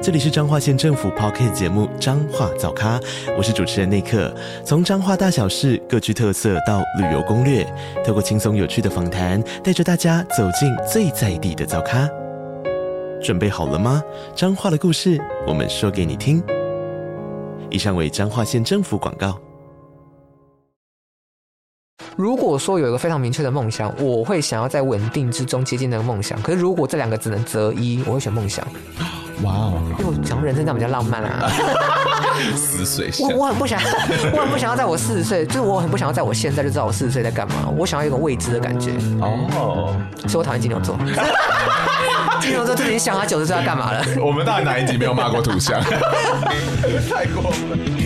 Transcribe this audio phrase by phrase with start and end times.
[0.00, 3.00] 这里是彰化县政府 Podcast 节目《彰化早咖》，
[3.36, 4.32] 我是主持人内克。
[4.64, 7.66] 从彰化大小事各具特色到旅游攻略，
[8.06, 12.08] 透过轻松有趣的访谈，带着大家走进最在地的早咖。
[13.20, 14.00] 准备好了吗？
[14.36, 16.40] 彰化的故事，我们说给你听。
[17.68, 19.36] 以上为彰化县政府广告。
[22.14, 26.40] 如果说有一个非常明确的梦想，我会想要在稳定之中接近那个梦想。
[26.40, 28.64] 可是如果这两个只能择一，我会选梦想。
[29.42, 29.82] 哇哦！
[29.98, 31.48] 因为我讲人生这样比较浪漫啊。
[32.56, 33.80] 四十岁，我我很不想，
[34.32, 37.54] 我很不想要在我四十岁，就是我很不想要在我现在就知道我四十岁在干嘛。
[37.76, 38.92] 我想要一个未知的感觉。
[39.20, 39.94] 哦，
[40.28, 40.96] 所以我讨厌金牛座。
[42.40, 44.04] 金牛座自己想他九十岁要干嘛了？
[44.24, 45.80] 我们到底哪一集没有骂过土象？
[45.82, 47.97] 太过分。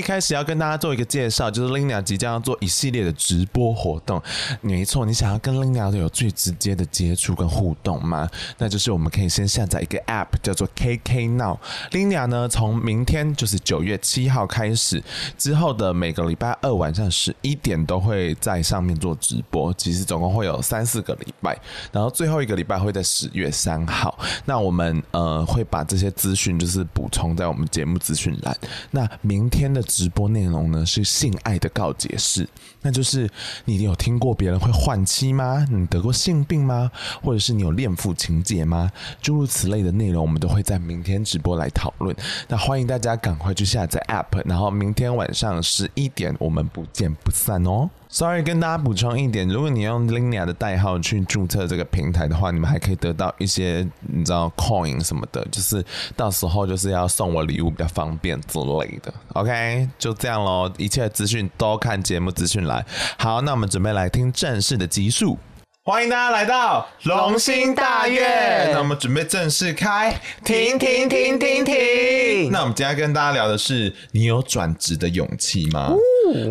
[0.00, 4.20] 一开始要跟大家做一个介绍，就是 Linia 即将要做一系列的直播活动。
[4.62, 8.26] 没错，你想要跟 Linia 有最直接的接触跟互动吗？
[8.56, 11.58] 那就是我们可以先下载一个 App，叫做 KK Now。
[11.90, 15.04] Linia 呢，从明天就是九月七号开始，
[15.36, 19.70] 之后的每个礼拜二晚上十一点都会在上面做直播。
[19.74, 21.54] 其实总共会有三四个礼拜，
[21.92, 24.18] 然后最后一个礼拜会在十月三号。
[24.46, 28.56] 那我们呃会把这些资讯就是补充在我们节目资讯栏。
[28.92, 32.48] 那明天的直播内容呢，是性爱的告解式，
[32.80, 33.28] 那就是
[33.64, 35.66] 你有听过别人会换妻吗？
[35.68, 36.90] 你得过性病吗？
[37.20, 38.90] 或者是你有恋父情结吗？
[39.20, 42.14] 诸如此类的内容，我们都会在明天直播来讨论。
[42.46, 47.90] 那欢迎大家赶快去下载 App，然后明天晚上十一点我们不见不散哦。
[48.12, 55.84] Sorry，跟大家补充一点，如果你用 Linia 的代号去注册这个平台的话，你们还可以得到一些你知道 Coin 什么的，就是
[56.16, 59.14] 到时候就是要送我礼物比较方便之类的。
[59.34, 62.84] OK，就这样喽，一切资讯都看节目资讯来。
[63.16, 65.38] 好，那我们准备来听正式的集数。
[65.82, 68.70] 欢迎大家来到龙兴大院。
[68.70, 70.14] 那我们准备正式开，
[70.44, 72.50] 停停停停停。
[72.52, 75.94] 那我们今天跟大家聊的是，你有转职的勇气吗？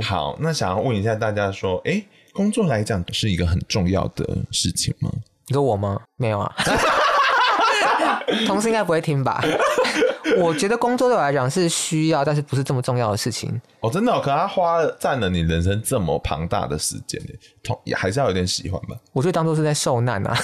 [0.01, 5.12] 好，那想要问一下大家说，哎、欸，工作来讲是一个很重要的事情吗？
[5.45, 6.01] 你说我吗？
[6.18, 6.51] 没有啊，
[8.47, 9.39] 同事应该不会听吧？
[10.38, 13.50] 我觉得工作对我来讲是需要，但是不是这么重要的事情。
[13.79, 17.22] 哦，真的、哦，可他花了占了你人生这么庞大的时间，
[17.63, 18.95] 同也还是要有点喜欢吧？
[19.13, 20.38] 我就当做是在受难啊。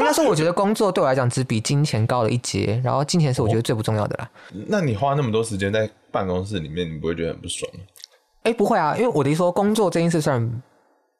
[0.00, 4.28] 应该说，我觉得工作对我来讲只比金钱高了一截，然后金钱是我觉得最不重要的啦。
[4.50, 7.80] 哦、那你花那么多时间在办公室里面，你不会觉得很不爽吗？
[8.42, 10.62] 哎、欸，不会啊，因为我的意思说，工作这件事虽然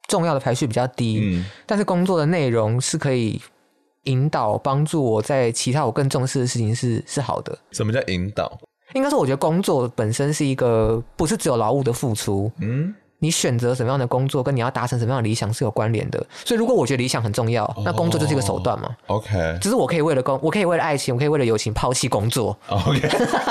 [0.08, 3.40] 重要的排序比较低，嗯，但是工作的内容是可以
[4.04, 7.56] 引导帮助我在其他我更重视的事情是是好的。
[7.72, 8.58] 什么叫引导？
[8.94, 12.94] 应该说，我觉得工作本身是一个不是只有劳务的付出，嗯。
[13.24, 16.18] 你选择什么样的工作，跟你要达成什么样的理想是有关联的。
[16.44, 18.90] 所以，如果我觉得理想很重要，那工作就是一个手段嘛。
[19.06, 22.54] Oh, OK，只是我可以为了工，我可以为了爱情，我可以为了友情抛弃工作。
[22.68, 23.00] OK，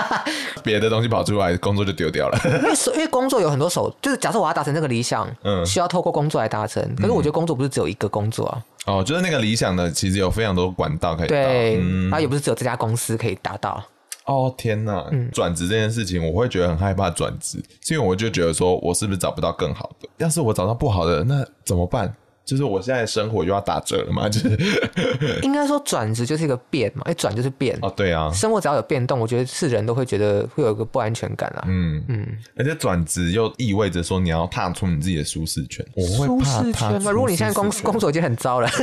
[0.64, 2.40] 别的东西跑出来，工作就丢掉了。
[2.46, 6.84] 因为因为工作有很多手，就是假设我要达成这个理想，嗯，需要透过工作来达成。
[6.96, 8.62] 可是我觉得工作不是只有一个工作啊。
[8.86, 11.44] 哦，就是那个理想的，其实有非常多管道可以达到。
[11.44, 13.84] 对，嗯，它也不是只有这家公司可以达到。
[14.26, 17.58] 哦天呐，转职这件事情，我会觉得很害怕转职，
[17.90, 20.08] 因为我就觉得说，我是不是找不到更好的？
[20.18, 22.14] 要是我找到不好的，那怎么办？
[22.46, 24.28] 就是我现在的生活又要打折了嘛？
[24.28, 24.50] 就是
[25.44, 31.64] 应该说转职就是一个变嘛，哎，转就是变哦，对啊，生活只要有变动，我觉得是人都会觉得会有一个不安全感啊。
[31.68, 32.28] 嗯嗯，
[32.58, 37.12] 而且转职又意味着说你要踏出你自己的舒适圈，我会怕舒适圈吗？
[37.12, 38.70] 如果你现在工工作已经很糟了。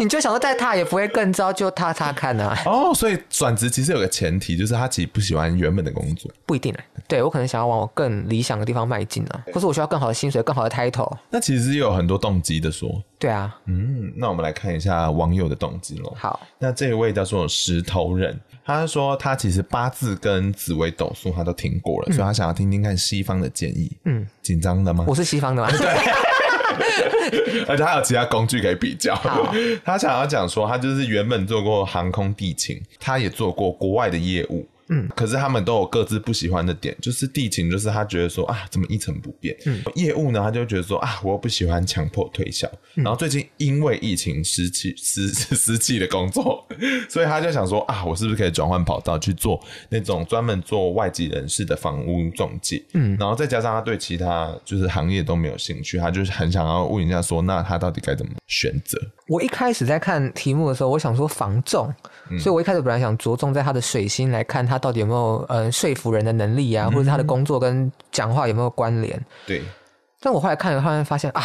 [0.00, 2.56] 你就想说再踏也不会更糟，就踏踏看啊。
[2.66, 6.30] 哦，所以转职其实有个前提，就是他其实不喜欢原本的工作。
[6.46, 6.72] 不一定，
[7.08, 11.16] 对，我可能想要往我更理想的地方迈进啊，或是我需要更好的薪水、更好的 title。
[11.30, 13.02] 那其实也有很多动机的说。
[13.18, 16.14] 对啊，嗯，那我们来看一下网友的动机喽。
[16.16, 23.90] 好，那这一位叫做石头人，他说他其实八字跟紫微斗数他都听过了，嗯，所以他想要听听看西方的建议。
[24.04, 25.04] 嗯，紧张的吗？
[25.08, 25.68] 我是西方的吗？
[25.76, 26.37] 对。
[27.66, 29.14] 而且还有其他工具可以比较。
[29.84, 34.66] 他想要讲说，他就是原本做过航空地勤，他也做过国外的业务。
[34.90, 39.56] 嗯，可是他们都有各自不喜欢的点，就是地勤，就是他觉得说啊，怎么一成不变？
[39.66, 42.66] 嗯，业务呢，他就觉得说啊，我又不喜欢强迫推销。
[42.94, 46.66] 嗯、然后最近因为疫情失去失失去的工作，
[47.08, 52.82] 所以他就想说啊，我是不是可以转换跑道去做那种专门做外籍人士的房屋中介？
[52.94, 58.98] 嗯，然后再加上他对其他就是行业都没有兴趣，他就是很想要问一下说，那他到底该怎么选择？
[59.28, 61.92] 我一开始在看题目的时候，我想说房仲，
[62.30, 64.77] 嗯、所以我一开始本来想着重在他的水星来看他。
[64.78, 69.20] 到底有没有呃说服人的能力啊，或者他的工作跟讲话有没有关联？
[69.46, 69.62] 对。
[70.20, 71.42] 但我后来看了，后来发现啊，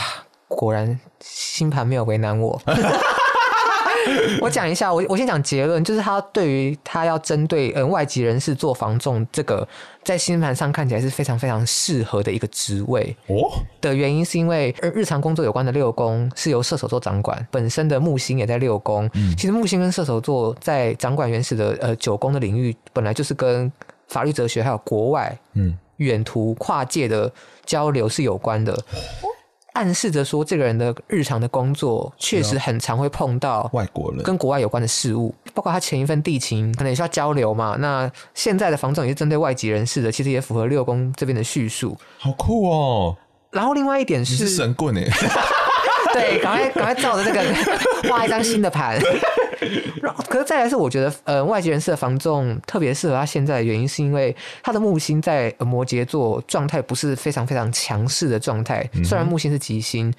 [0.47, 2.61] 果然星盘没有为难我。
[4.41, 9.67] 我讲一下，我我先讲结论，就是他对于他要针对嗯外籍人士做防重这个，
[10.03, 13.51] 在星盘上看起来是非常非常适合的一个职位哦。
[13.81, 19.09] 的原因是因为日常工作有关的六宫是由射手座掌管，本身的木星也在六宫。
[19.13, 23.71] 嗯，其实木星跟射手座在掌管原始的呃九宫的领域，本来就是跟
[24.07, 27.31] 法律、哲学还有国外嗯远途跨界的
[27.65, 28.77] 交流是有关的。
[29.73, 37.75] 暗示着说，这个人的日常的工作确实很常会碰到外国人跟国外有关的事物，包括他前一份地勤可能也需要交流嘛。
[37.79, 41.97] 那现在的房总也是针对外籍人士的，其实也符合六宫这边的叙述。
[42.19, 43.17] 好酷哦！
[43.51, 45.07] 然后另外一点是，是神棍哎，
[46.13, 47.43] 对，赶快赶快照着这个
[48.09, 48.99] 画一张新的盘。
[50.29, 60.13] 可是再来是，我觉得呃，外籍人士的防重特别适合他现在的原因，是因为他的木星在摩羯座状态不是非常非常强势的状态，虽然木星是吉星。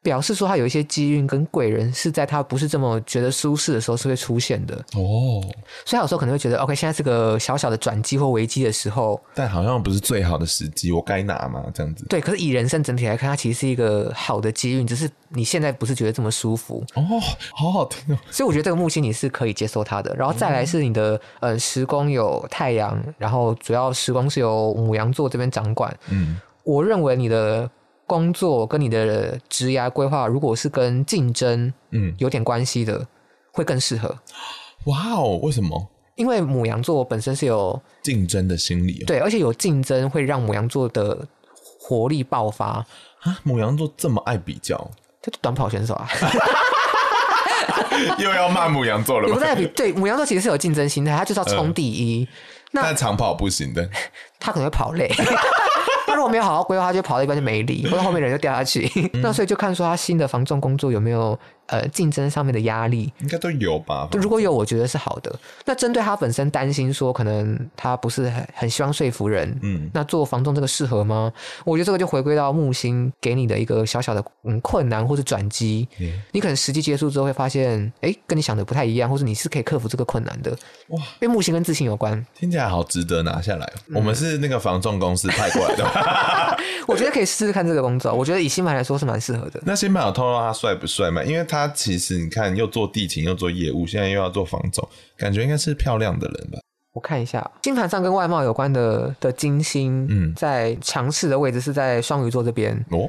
[0.00, 4.74] 表示说他有一些机运跟贵人是在他不是这么觉得舒适的时候是会出现的。
[4.94, 5.42] 哦，
[5.84, 11.64] 所以他有时候可能会觉得 OK，现在是个小小的转机或危机的时候，但好像不是最好的时机，我该拿吗？
[11.74, 12.06] 这样子。
[12.08, 17.02] 对，可是以人生整体来看，它其实是一个好的机运，只是你现在不是觉得这么舒服哦，
[17.52, 27.68] 好好听哦，所以我觉得这个木星你是可以接受它的，然后再来是你的呃时宫有太阳，然后主要时宫是由母羊座这边掌管，嗯，我认为你的。
[28.08, 33.06] 工作跟你的职涯规划，如果是跟竞争嗯有点关系的，嗯、
[33.52, 34.18] 会更适合。
[34.86, 35.88] 哇哦，为什么？
[36.16, 41.28] 因为母羊座本身是有竞争的心理，对，而且有竞争会让母羊座的
[41.78, 42.84] 活力爆发
[43.20, 43.38] 啊！
[43.44, 44.76] 母羊座这么爱比较，
[45.22, 46.08] 就短跑选手啊，
[48.18, 49.34] 又要骂母羊座了吗？
[49.34, 52.24] 不在比 对，母羊座其实是有竞争心态，他就是要冲第一。
[52.24, 52.30] 呃、
[52.72, 53.88] 那但长跑不行的，
[54.40, 55.08] 他可能会跑累。
[56.18, 58.90] 他如果没有好好规划，他就跑到一半就没力， 或者后面人就掉下去。
[59.14, 64.08] 嗯、那所以就看说他新的房仲工作有没有呃竞争上面的压力，应该都有吧？
[64.12, 65.32] 如果有，我觉得是好的。
[65.64, 71.32] 那针对他本身担心说，可能他不是很很希望说服人，嗯，那做房仲这个适合吗？
[71.64, 75.86] 我觉得这个就回归到木星给你的一个小小的嗯困难或是转机。
[76.00, 80.50] 嗯、你可能实际接触之后会发现，哎，跟你想的不太一样，或者你是可以克服这个困难的。
[80.88, 83.72] 哇，因为木星跟自信有关，听起来好值得拿下来。
[83.86, 86.07] 嗯、我们是那个房仲公司派过来的。
[86.86, 89.60] 我觉得可以试试看这个工作，我觉得以星盘来说是蛮适合的。
[89.64, 91.22] 那星盘有透露他帅不帅吗？
[91.22, 96.58] 因为他其实你看，又做地勤，又做业务，现在又要做房总，感觉应该是漂亮的人吧？
[96.94, 103.08] 我看一下星盘上跟外貌有关的的金星，嗯，在强势的位置是在双鱼座这边哦。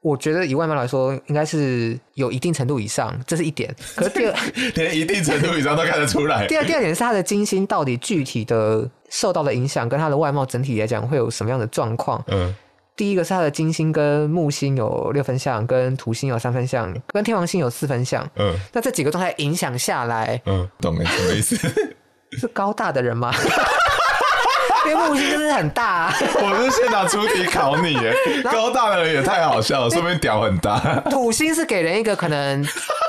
[0.00, 3.74] 我觉得以外貌来说，应该是有一定程度以上，这是一点。
[3.96, 4.34] 可是第二，
[4.76, 6.46] 连一定程度以上都看得出来。
[6.48, 12.22] 第二，第二点是他的金星到底具体的受到的影响，跟他的外貌整体来讲会有什么样的状况？
[12.28, 12.54] 嗯。
[12.96, 18.26] 第一个是他的金星跟木星有六分相，跟土星有三分相，跟天王星有四分相。
[18.36, 21.56] 嗯，那这几个状态影响下来，嗯，懂了什么意思？
[22.40, 23.30] 是高大的人吗？
[24.88, 26.14] 因为木星就是很大，啊。
[26.40, 28.14] 我是现场出题考你耶，
[28.50, 30.78] 高大的人也太好笑了，说明屌很大。
[31.10, 32.64] 土星是给人一个可能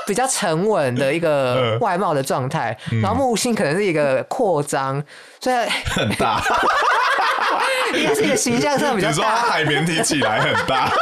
[0.08, 5.00] 比较沉稳的一个 外貌的状态，嗯、然后木星可能是一个扩张，
[5.40, 6.42] 所以很大。
[7.94, 9.14] 应该是一个形象上比较大。
[9.14, 10.94] 你说他海绵体起来很大，太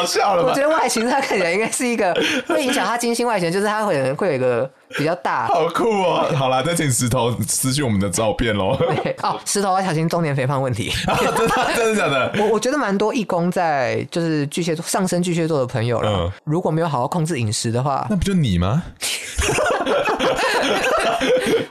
[0.00, 0.50] 好笑了吧？
[0.50, 2.14] 我觉得外形上看起来应该是一个
[2.48, 5.46] 会影响他金星外形，就是他可能会有一个比较大。
[5.46, 6.26] 好酷哦！
[6.36, 8.76] 好啦，再请石头私讯我们的照片喽。
[9.22, 10.90] 哦，石头要小心中年肥胖问题。
[11.36, 12.32] 真的真的假的？
[12.42, 18.82] 我我觉得蛮多义工在就是巨蟹座上升巨蟹座的朋友了，嗯、如果没有好好控制饮食的话，那不就你吗？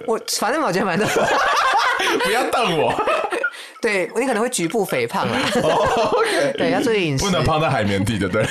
[0.06, 1.08] 我反正我觉得蛮多。
[2.24, 2.92] 不要瞪我，
[3.82, 5.40] 对你可能会局部肥胖啦。
[5.64, 8.46] Oh, OK，对，要注意饮食，不能胖在海绵地，对不，对。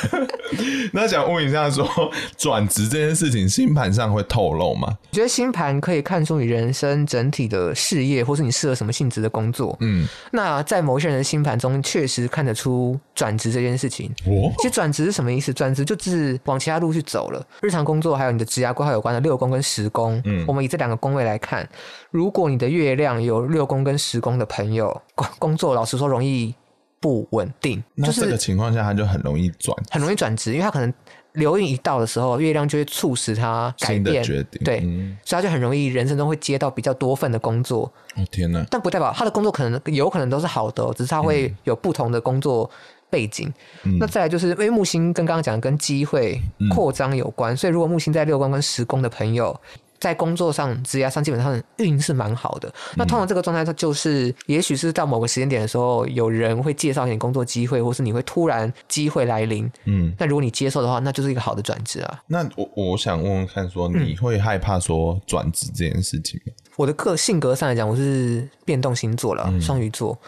[0.92, 4.88] 那想问一下说，说转职这件事情，星盘上会透露吗？
[5.10, 9.76] 我觉得星盘可以看出你人生整体的事业，或是你适合什么性质的工作。
[9.80, 14.10] 嗯，那在某些人的星盘中，确实看得出转职这件事情。
[14.26, 15.52] 哦，其实转职是什么意思？
[15.52, 17.44] 转职就是往其他路去走了。
[17.60, 20.20] 日常工作还有你的职涯规划有关的六宫跟十宫。
[20.24, 21.68] 嗯，我们以这两个宫位来看，
[22.10, 26.54] 如果你的月亮有六宫跟十宫的朋友，工工作老实说容易。
[27.00, 30.92] 不稳定，那这个情况下他就很容易转，很容易转职，因为他可能
[31.34, 37.92] 流运一到的时候，月亮就会促使他改变决定，对，嗯、所以他就很容易人生中会接到比较多份的工作。
[38.16, 38.64] 哦天哪！
[38.70, 42.68] 但不代表他的工作可能有可能都是好的，只是他会有不同的工作
[43.08, 43.52] 背景。
[43.84, 46.40] 嗯、那再来就是因为木星跟刚刚讲的跟机会
[46.74, 49.58] 扩张有关，嗯、所以如果木星在六宫跟十宫的朋友。
[50.00, 52.72] 在工作上、职业上，基本上运是蛮好的。
[52.96, 59.70] 那通常这个状态，它就是，也许是到某个时间点的时候，有人会介绍你工作机会，或是你会突然机会来临。
[59.84, 62.22] 嗯，那如果你接受的话，那就是一个好的转职啊。
[62.26, 66.52] 那我我想问问看，说你会害怕说转职这件事情吗？
[66.56, 70.18] 嗯、我的个性格上来讲，我是变动星座了，双鱼座，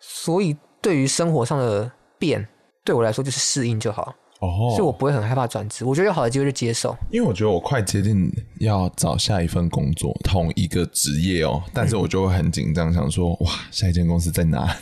[0.00, 2.46] 所以对于生活上的变，
[2.84, 4.14] 对我来说就是适应就好。
[4.40, 6.96] 哦，oh, 所以我不会很害怕转职，我觉得有好的机会就接受。
[7.10, 8.30] 因为我觉得我快接近
[8.60, 14.74] 要找下一份工作，同一个职业哦，但是我就会很紧张，想说哇，下一间公司在哪？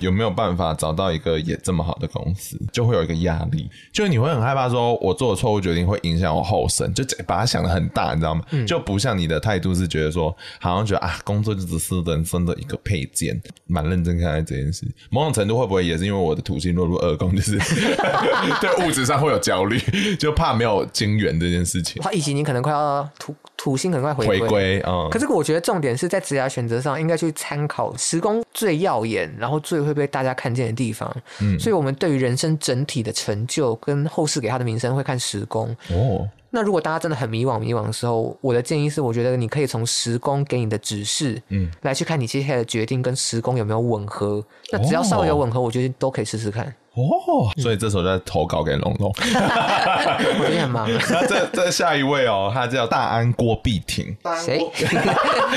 [0.00, 2.60] 有没有办法找到一个也这么好的公司？
[2.72, 8.44] 就会有一个压力，就是你会很害怕，说我做的错误决定会影响我后生，就把它想得很大，你知道吗？
[8.50, 14.86] 嗯、就不像你的态度是觉得说，好像觉得啊，工作就只是人生的一个配件，蛮认真看待这件事。
[15.10, 17.58] 某种程度会不会也是因为我的土星落入二宫，就是？
[18.60, 19.78] 对物质上会有焦虑，
[20.16, 22.02] 就怕没有金元这件事情。
[22.02, 25.08] 他以及你可能快要土土星可能快回归，回归嗯。
[25.10, 31.14] 可是我觉得重点是在职业选择上，应该去参考时宫最耀眼，然后最会被大家看见的地方。
[31.40, 36.28] 嗯，所以我们对于人生整体的成就跟后世给他的名声会看时宫哦。
[36.54, 44.44] 那如果大家真的很迷惘迷惘的时候，我的建议是，我觉得你可以从时宫给你的指示，嗯，来去看你接下来的决定跟时宫有没有吻合。
[44.70, 46.70] 那只要稍微有吻合，我觉得都可以试试看。
[46.94, 49.10] 哦，所以这时候就在投稿给龙龙。
[49.18, 50.86] 我有点忙。
[51.10, 54.14] 那这这下一位哦，他叫大安郭碧婷。
[54.44, 54.60] 谁？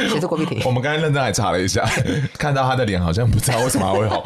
[0.08, 0.62] 谁是郭碧婷？
[0.66, 1.86] 我们刚才认真还查了一下，
[2.38, 4.24] 看到他的脸，好像不知道为什么还会红。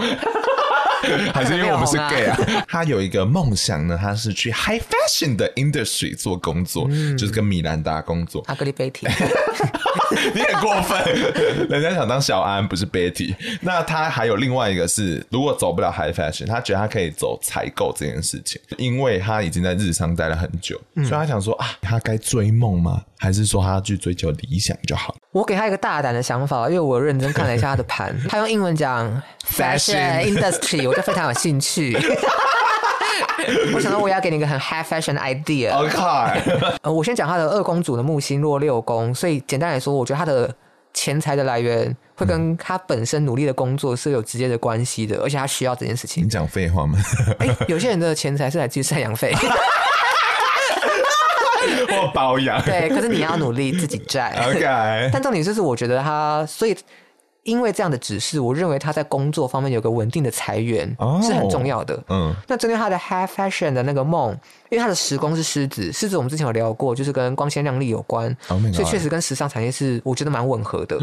[1.33, 2.37] 还是因为我们是 gay 啊？
[2.67, 8.43] 他有一个梦想呢，他是去 high fashion 的 industry 做工作，嗯、就是跟米兰达工作。
[8.47, 9.07] 阿格里贝蒂，
[10.33, 10.99] 你很过分，
[11.69, 13.35] 人家想当小安，不是 Betty。
[13.61, 23.01] 那他还有另外一个是，如果走不了 high fashion，他觉得他可以走采购这件事情，因为他已经在日商待了很久，嗯、所以他想说啊，他该追梦吗？
[23.21, 25.13] 还是说他要去追求理想就好？
[25.31, 29.21] 我给他一个大胆的想法，因为我认真看了一下他的盘，他用英文讲
[29.59, 31.97] fashion industry，我就非常有兴趣。
[33.73, 35.71] 我想到我要给你一个很 high fashion 的 idea。
[35.73, 35.97] OK，
[36.81, 40.53] 呃，我先讲他的二公主的木星落六宫，所以简单来说，我觉得他的
[40.93, 46.23] 钱财的来源会跟他本身努力的工作是有直接的关系的，而且他需要这件事情。
[46.23, 46.99] 你讲废话吗？
[47.39, 49.33] 哎、欸，有些人的钱财是来自于赡养费。
[51.89, 54.31] 或包养对，可是你要努力自己赚。
[54.47, 56.75] OK，但重点就是，我觉得他，所以
[57.49, 60.87] 因为这样的指示，我认为他在工作方面有个稳定的财源
[61.21, 61.95] 是很重要的。
[61.95, 64.31] Oh, 嗯，那针对他的 high fashion 的那个梦，
[64.69, 70.99] 因为他的十宫是狮子，狮子我们之前有聊过，就是跟光鲜亮丽有关，oh、所以确实跟时尚产业是我觉得蛮吻合的。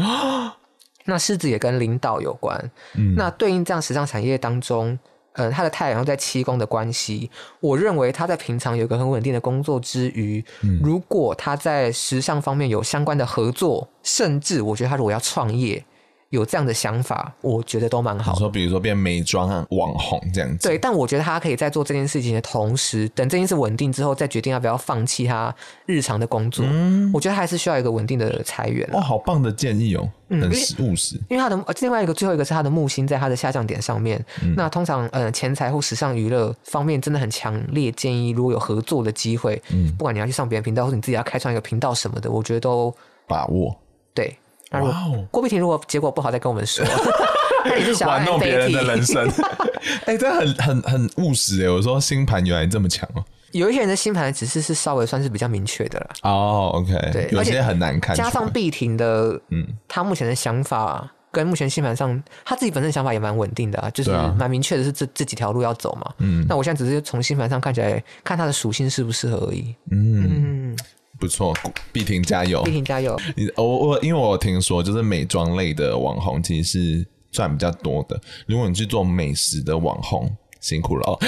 [1.03, 2.57] 那狮子也跟领导有关，
[2.95, 4.97] 嗯、那对应这样时尚产业当中。
[5.39, 15.85] 嗯，他的太阳在七宫的关系，我认为他在平常有个很稳定的工作之余，嗯、如果他在时尚方面有相关的合作，甚至我觉得他如果要创业。
[16.29, 18.35] 有这样的想法，我觉得都蛮好。
[18.35, 20.67] 说，比如说变美妆网红这样子。
[20.67, 25.55] 对，但我觉得他可以在做这件事情的同时，等这件事稳定之后，再决定要不要放弃他
[25.85, 26.65] 日常的工作。
[26.67, 28.87] 嗯，我觉得还是需要一个稳定的财源。
[28.91, 31.15] 哇，好棒的建议哦，很实务实。
[31.29, 34.23] 因为他的另外一个最后一个是他的木星在他的下降点上面。
[34.43, 42.93] 嗯、那通常呃，钱财或时尚娱乐方面真的很强烈建议，如果有合作的机会，嗯，不管你要去上别人频道，或者你自己要开创一个频道什么的，我觉得都
[43.27, 43.73] 把握。
[44.13, 44.37] 对。
[44.71, 46.85] 那如果郭碧婷如果结果不好，再跟我们说。
[47.65, 49.27] 那你是想玩弄别人的人生？
[50.05, 51.69] 哎、欸，这很很很务实哎！
[51.69, 53.23] 我说星盘原来这么强哦。
[53.51, 56.09] 有一些人的星盘只是是稍微算是比较明确的了。
[56.23, 58.15] 哦，OK，对，有些很难看。
[58.15, 66.13] 加上碧婷的，嗯，他目前的想法跟目前星盘上他自己本身的想法也蛮稳定的，啊，就是蛮明确的是这这几条路要走嘛。
[66.19, 69.75] 嗯，那我现在只是从星盘上看起来看他的属性适不适合而已。
[69.91, 70.71] 嗯。
[70.71, 70.77] 嗯
[71.19, 71.53] 不错，
[71.91, 72.61] 碧婷加油！
[72.63, 73.19] 碧婷加油！
[73.35, 78.19] 你我我，因为我听说，就是美妆类的网红其实是赚比较多的。
[78.45, 81.19] 如果你去做美食的网红，辛苦了哦。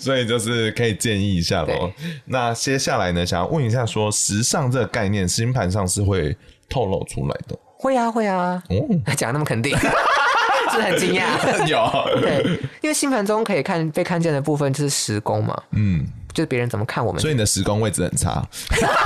[0.00, 1.92] 所以就是可以建议一下喽。
[2.24, 6.36] 那接下来呢，想要问一下说，说时尚这个概念，星盘上是会
[6.68, 7.56] 透露出来的？
[7.76, 8.60] 会啊，会啊。
[8.68, 8.74] 哦，
[9.16, 9.76] 讲那么肯定，
[10.72, 11.28] 是很惊讶。
[11.68, 12.42] 有对，
[12.80, 15.62] 因为星盘中可以看被看见的部分就是时宫嘛。
[15.70, 16.04] 嗯，
[16.38, 17.20] 就是别人怎么看我们。
[17.20, 18.40] 所以你的时宫位置很差。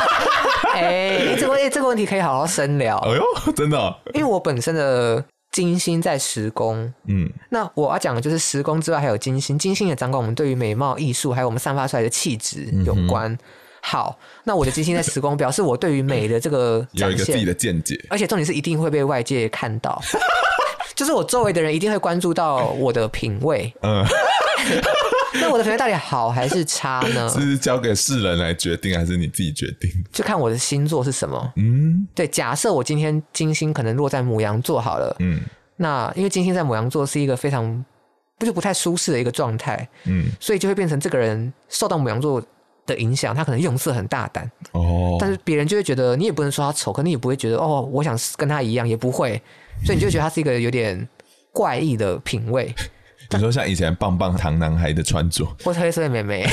[0.75, 2.99] 哎、欸，这个哎，这个问题可以好好深聊。
[2.99, 13.33] 哎呦，真的、哦，因为我本身的金星在时宫，嗯，那我要讲的就是时宫之外还有金星，金星也掌管我们对于美貌、艺术，还有我们散发出来的气质有关。
[13.33, 13.39] 嗯、
[13.81, 19.99] 好，那我的金星在时宫， 表示我对于美的这个有一个自己的见解，而且重点是一定会被外界看到，
[20.95, 23.73] 就是我周围的人一定会关注到我的品味。
[23.83, 24.05] 嗯。
[25.41, 27.29] 那我的朋友到底好还是差呢？
[27.31, 29.91] 是交给世人来决定，还是你自己决定？
[30.13, 31.53] 就看我的星座是什么。
[31.57, 32.27] 嗯，对。
[32.29, 35.15] 假设我今天金星可能落在母羊座好了。
[35.21, 35.41] 嗯，
[35.77, 37.85] 那因为金星在母羊座是一个非常
[38.39, 39.89] 不就不太舒适的一个状态。
[40.05, 42.43] 嗯，所以就会变成这个人受到母羊座
[42.87, 44.51] 的影响，他可能用色很大胆。
[44.73, 49.41] 哦，但是别人就会觉得你也不能说他丑，可你也不会觉得哦，我想跟他一样，也不会。
[49.85, 51.09] 所以你就觉得他是一个有点
[51.53, 52.73] 怪异的品味。
[53.33, 56.47] 你说像以前棒棒糖男孩的穿着，或黑色的妹妹，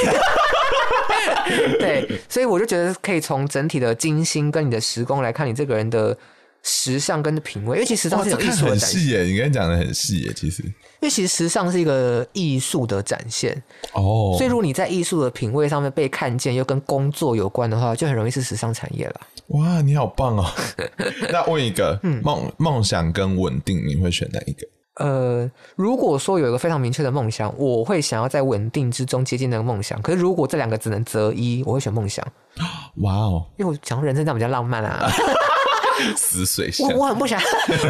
[1.79, 6.17] 对，所以我就觉得可以从整体的金星跟你的时工来看你这个人的
[6.63, 8.99] 时尚跟品味，因为其实时尚是有艺术的展现。
[8.99, 13.51] 细耶，你刚才讲的很细耶，其实，因为其实时尚是一个艺术的展现
[13.93, 19.21] 哦，所以如果你在艺术的品味上面被看见，又跟工作有关的话，就很容易是时尚产业了。
[19.47, 20.45] 哇，你好棒哦！
[21.31, 24.67] 那问一个，梦梦想跟稳定，你会选哪一个？
[24.99, 30.01] 呃，如果说有一个非常明确的梦想，我会想要在稳定之中接近那个梦想。
[30.01, 32.25] 可是如果这两个只能择一，我会选梦想。
[33.01, 35.09] 哇哦，因为我讲人生这样比较浪漫啊。
[36.15, 37.41] 死水我我很不想，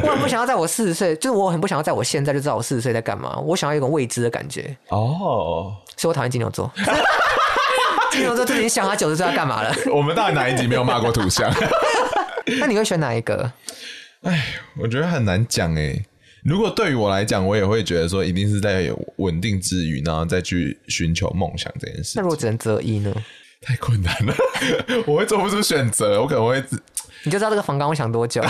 [0.04, 3.38] 我很不想要在我四十岁，就是我很不想要在我现在就知道我四十岁在干嘛。
[3.40, 4.76] 我想要一种未知的感觉。
[4.90, 6.72] 哦， 所以我讨厌金牛座。
[8.12, 9.72] 金牛座就已经想他九十岁要干嘛了。
[9.94, 11.52] 我们到底哪一集没有骂过土象？
[12.60, 13.52] 那你会选哪一个？
[14.24, 14.44] 哎，
[14.82, 16.04] 我觉得很难讲哎。
[16.44, 22.14] 如果对于我来讲，我也会觉得说，一定是在稳定之余，然后再去寻求梦想这件事。
[22.16, 23.14] 那如果只能择一呢？
[23.62, 24.34] 太困难了，
[25.06, 26.64] 我会做不出选择，我可能会。
[27.24, 28.42] 你就知道这个房刚我想多久？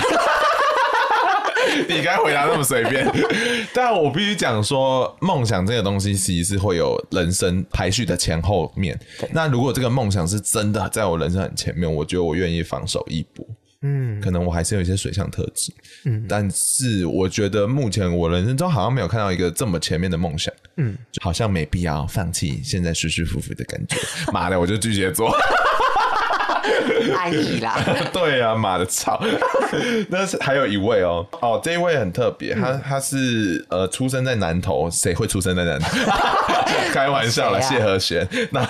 [1.88, 3.12] 你该回答那么随便，
[3.74, 9.00] 但我必须讲说，梦想这个东西其实是会有人生排序的前后面。
[9.32, 13.46] 那如果这个梦想是真的在我人生很前面，我觉得我愿意放手一搏。
[13.82, 15.72] 嗯，可能我还是有一些水象特质，
[16.06, 23.98] 嗯，但是我觉得目前我人生中好像没有看到一个这么前面的梦想，嗯，好像没必要放弃现在舒舒服服的感觉。
[24.34, 25.32] 妈的，我就巨蟹座。
[27.16, 27.78] 爱你啦！
[28.14, 29.22] 对啊，妈的操！
[30.10, 35.88] 那是还有一位哦哦，这一位很特别，他他是呃出生在南投，谁会出生在南投？
[36.94, 38.28] 开玩笑了，谢和弦。
[38.52, 38.64] 那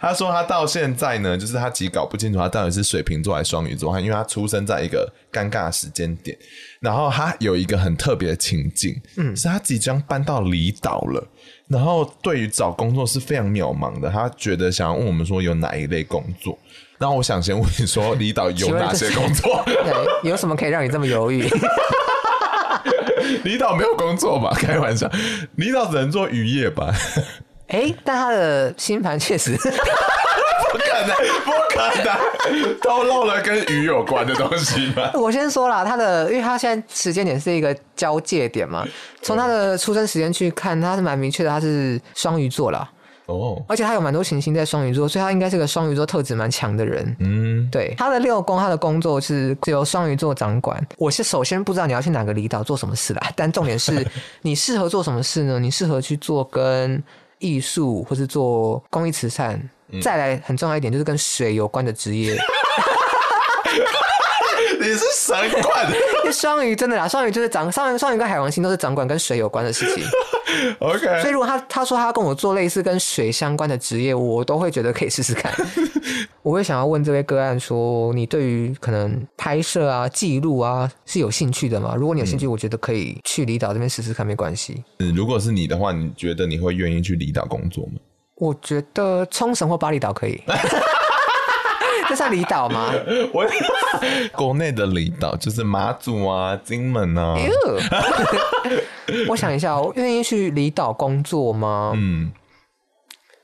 [0.00, 6.36] 他说他到现在呢，就是他其实搞不清楚他到底是水瓶座还是双鱼座，因为他出生在一个尴尬的时间点，
[6.80, 11.24] 然后他有一个很特别的情境，嗯，是他即将搬到离岛了，
[11.68, 16.58] 然后对于找工作是非常渺茫的，他觉得想要问我们说有哪一类工作。
[17.02, 19.60] 那我想先问你说，离岛有哪些工作？
[19.66, 19.74] 对，
[20.22, 21.50] 有什么可以让你这么犹豫？
[23.42, 24.52] 离岛没有工作吧？
[24.54, 25.10] 开玩笑，
[25.56, 26.94] 离岛只能做渔业吧？
[27.66, 29.56] 哎、欸，但他的星盘确实
[30.70, 35.10] 不可能，不可能透露了跟鱼有关的东西吗？
[35.18, 38.86] 我先说了，他的，因为他现在时间点是一个交界点嘛，
[39.22, 42.88] 从他的出生时间去看，他是蛮明确的，他是双鱼座了。
[43.26, 47.16] 哦，而且他有蛮多行星在双鱼座，所以他应该是个双鱼座特质蛮强的人。
[47.20, 50.84] 嗯，对，他的六宫，他的工作是由双鱼座掌管。
[50.98, 54.04] 我是首先不知道你要去哪个离岛做什么事啦， 但重点是
[54.42, 55.60] 你适合做什么事呢？
[55.60, 57.02] 你适合去做跟
[57.38, 59.60] 艺术或是做公益慈善。
[59.94, 62.34] 嗯、再来很重要一点就是跟水有关的职业。
[64.80, 70.02] 你是神棍，双鱼真的啦，双鱼就是掌双鱼，双鱼跟海王星都是掌管跟水有关的事情。
[70.80, 75.52] OK，所以如果他他说他要跟我做类似跟水相关的职业，我都会觉得可以试试看。
[76.42, 81.94] 我会想要问这位个案说，你对于可能拍摄啊、记录啊是有兴趣的吗？
[81.96, 84.82] 如果你有兴趣，我觉得可以去离岛这边试试看，没关系。
[84.98, 87.92] 嗯，如果是你的话，你觉得你会愿意去离岛工作吗？
[88.36, 90.42] 我觉得冲绳或巴厘岛可以。
[92.08, 92.92] 这算离岛吗？
[93.32, 93.46] 我
[94.32, 97.36] 国内的离岛就是马祖啊、金门啊。
[99.28, 101.92] 我想一下，我愿意去离岛工作吗？
[101.94, 102.30] 嗯，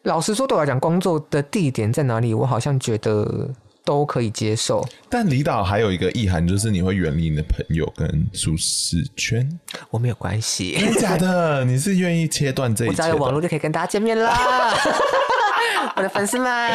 [0.02, 3.48] 老实说，对我来讲，工作的地点在哪里，我好像觉得
[3.85, 4.87] 都可以接受。
[5.09, 9.48] 但离岛还有一个意涵，就是你会远离你的朋友跟舒适圈。
[9.90, 11.64] 我没有关系，真的假的？
[11.64, 12.92] 你是愿意切断这一切？
[12.92, 14.74] 我只要有网络就可以跟大家见面啦，
[15.96, 16.70] 我的粉丝们。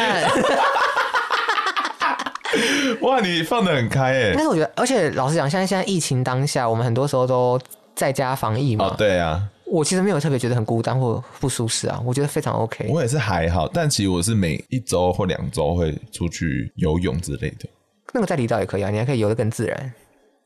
[3.00, 4.32] 哇，你放的很开哎！
[4.32, 7.60] 但是我觉得，而且老实讲，像现在疫情当下，我们很多时候都
[7.94, 8.86] 在家防疫嘛。
[8.86, 9.48] 哦，对啊。
[9.66, 12.86] 我其实没有特别觉得很孤单或不舒适啊，我觉得非常 OK。
[12.90, 17.68] 我也是还好，但其实我是每一周或两周会出去游泳之类的。
[18.12, 19.92] 那个在离岛也可以啊，你还可以游得更自然。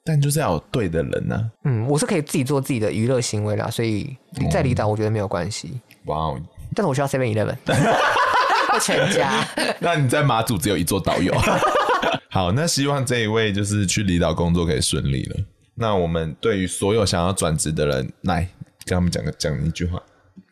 [0.04, 1.44] 但就是要有对的人呢、啊。
[1.64, 4.16] 嗯，我是可以自己做自己的娱乐行为啦，所以
[4.50, 5.78] 在离岛我觉得没有关系。
[6.06, 6.40] 哇哦！
[6.74, 7.56] 但是我需要 Seven Eleven
[8.72, 9.46] 或全家。
[9.80, 11.34] 那你在马祖只有一座岛游。
[12.30, 15.36] 好，那希望这一位就是去离岛工作可以顺利了。
[15.78, 18.40] 那我们对于所有想要转职的人，来
[18.84, 20.02] 跟他们讲个讲一句话。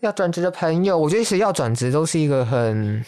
[0.01, 3.05] 要转职的朋友，我觉得其实要转职都是一个很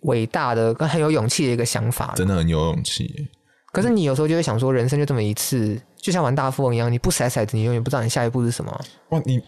[0.00, 2.14] 伟大的、跟很有勇气的一个想法。
[2.16, 3.28] 真的很有勇气。
[3.72, 8.84] 可是你有时候就会想说，人生就这么一次，就像玩大富翁一样，你不甩骰子，你永远不知道你下一步是什么。
[9.10, 9.40] 哇，你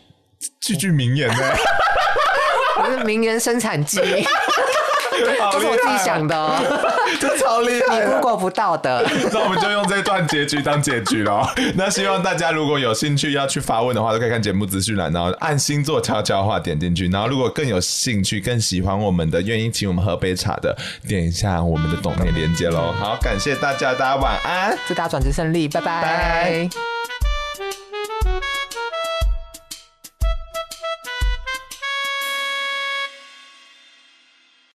[0.60, 1.36] 句句名言呢？
[2.80, 3.98] 我是名言生产机。
[5.52, 6.56] 这是我自己想的，哦，
[7.20, 9.04] 这超厉害，你如果不到的。
[9.32, 11.48] 那我们就用这段结局当结局了。
[11.74, 17.08] 那希望大家如果有兴趣要去发问的话，都可以看节目资讯栏，然后按星座悄悄话点进去。
[17.08, 20.76] 然后如果更有兴趣、更喜欢我们的，愿意请我们喝杯茶的，
[21.06, 22.92] 点一下我们的懂内连接喽。
[22.98, 26.02] 好，感谢大家，大家晚安，祝大家转职顺利，拜拜。
[26.02, 26.97] 拜拜。